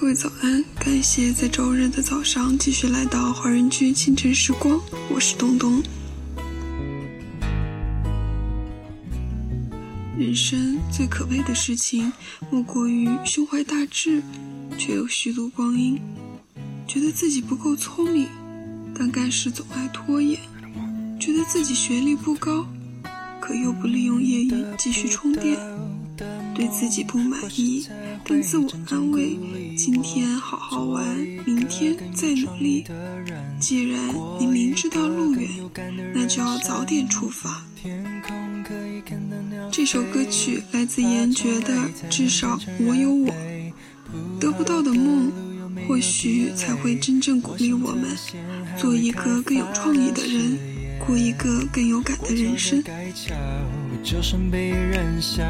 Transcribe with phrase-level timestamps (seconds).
[0.00, 0.64] 各位早安！
[0.76, 4.80] 感谢在周日的早上继续来到华人居清晨时光，
[5.10, 5.82] 我是东东。
[10.18, 12.10] 人生最可悲的事情，
[12.50, 14.22] 莫过于胸怀大志，
[14.78, 15.98] 却又虚度光阴；
[16.88, 18.26] 觉得自己不够聪明，
[18.94, 20.38] 但干事总爱拖延；
[21.20, 22.66] 觉得自己学历不高，
[23.50, 25.56] 可又不利用业余继续充电；
[26.54, 27.84] 对自己不满意。
[28.24, 29.36] 但自我安慰，
[29.76, 31.04] 今天好好玩，
[31.44, 32.84] 明天再努力。
[33.58, 34.00] 既然
[34.38, 35.50] 你明知道路远，
[36.14, 37.60] 那就要早点出发。
[39.72, 41.74] 这首歌曲来自严爵的
[42.08, 43.32] 《至少我有我》，
[44.38, 45.32] 得不到的梦，
[45.88, 48.16] 或许才会真正鼓励我们，
[48.78, 50.56] 做一个更有创意的人，
[51.04, 52.82] 过一个更有感的人生。
[54.02, 55.42] 就算被人笑，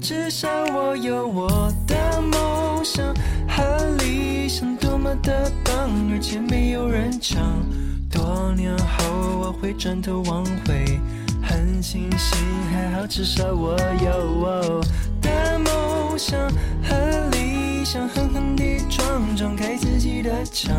[0.00, 3.14] 至少我有我的梦想
[3.48, 7.40] 和理想，多么的棒，而且没有人抢。
[8.10, 9.04] 多年后
[9.40, 11.00] 我会转头往回，
[11.42, 12.38] 很庆幸，
[12.72, 14.80] 还好至少我有我
[15.20, 16.38] 的梦想
[16.82, 20.74] 和理想，狠狠地撞撞开自己的枪。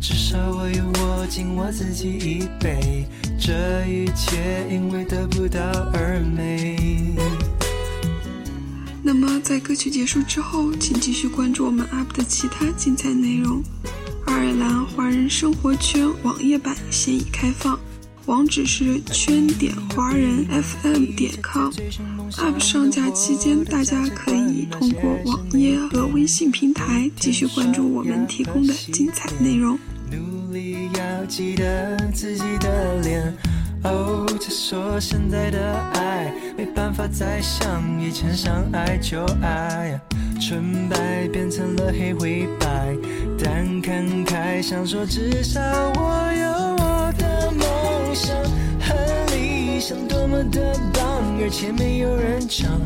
[0.00, 3.04] 至少我有我敬我自己一杯，
[3.38, 3.52] 这
[3.86, 5.60] 一切因为得不到
[5.92, 7.14] 而美。
[9.02, 13.62] 那么在歌曲结束之后，请继续关注我们 UP 的其他精彩内容。
[14.26, 17.78] 爱尔兰华人生活圈网页版现已开放。
[18.26, 21.72] 网址是圈点华人 FM 点 com。
[22.32, 29.78] UP 上架期间，大家可以通过网页和微信平台继续关注我们提供的精彩内容。
[30.48, 33.22] 努力要记得自己的脸。
[33.84, 35.58] 哦，他说现在的
[35.92, 40.00] 爱没办法再像以前想爱就爱，
[40.40, 42.96] 纯白变成了黑灰白，
[43.38, 46.48] 但看开想说至少我有
[46.82, 48.14] 我的梦。
[48.14, 48.34] 想
[48.80, 48.94] 和
[49.30, 51.04] 理想多么的棒，
[51.42, 52.80] 而且没有人抢。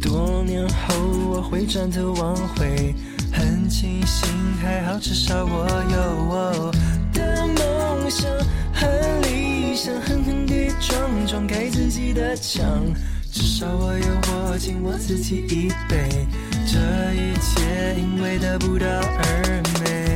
[0.00, 0.94] 多年后
[1.28, 2.94] 我会转头往回，
[3.32, 4.30] 很庆幸，
[4.62, 6.00] 还好至少我有
[6.30, 6.72] 我
[8.10, 8.28] 想
[8.74, 8.86] 和
[9.22, 12.82] 理想，狠狠地撞撞开自己的墙。
[13.32, 16.26] 至少我有我敬我自己一杯，
[16.66, 16.78] 这
[17.14, 20.10] 一切因为得不到而美。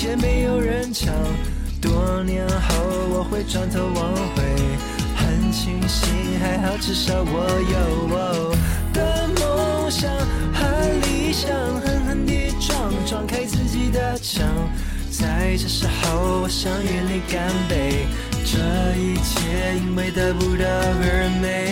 [0.00, 1.12] 且没有人抢。
[1.78, 2.74] 多年后
[3.10, 4.42] 我会转头往回，
[5.14, 7.76] 很庆幸，还好至少我有
[8.08, 8.56] 我
[8.94, 10.10] 的梦想
[10.54, 10.64] 和
[11.04, 11.52] 理想，
[11.82, 14.42] 狠狠地撞撞开自己的墙。
[15.10, 18.06] 在这时候，我想与你干杯，
[18.42, 18.56] 这
[18.96, 21.69] 一切因为得不到而美。